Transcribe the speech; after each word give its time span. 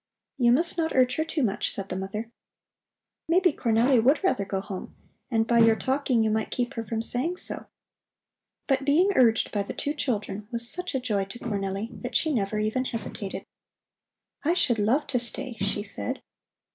"You 0.39 0.51
must 0.51 0.79
not 0.79 0.95
urge 0.95 1.17
her 1.17 1.23
too 1.23 1.43
much," 1.43 1.69
said 1.69 1.89
the 1.89 1.95
mother. 1.95 2.31
"Maybe 3.27 3.53
Cornelli 3.53 4.03
would 4.03 4.23
rather 4.23 4.45
go 4.45 4.59
home, 4.59 4.95
and 5.29 5.45
by 5.45 5.59
your 5.59 5.75
talking 5.75 6.23
you 6.23 6.31
might 6.31 6.49
keep 6.49 6.73
her 6.73 6.83
from 6.83 7.03
saying 7.03 7.37
so." 7.37 7.67
But 8.65 8.83
being 8.83 9.11
urged 9.15 9.51
by 9.51 9.61
the 9.61 9.75
two 9.75 9.93
children 9.93 10.47
was 10.49 10.67
such 10.67 10.95
a 10.95 10.99
joy 10.99 11.25
to 11.25 11.37
Cornelli 11.37 11.89
that 12.01 12.15
she 12.15 12.33
never 12.33 12.57
even 12.57 12.85
hesitated. 12.85 13.45
"I 14.43 14.55
should 14.55 14.79
love 14.79 15.05
to 15.05 15.19
stay," 15.19 15.55
she 15.59 15.83
said. 15.83 16.23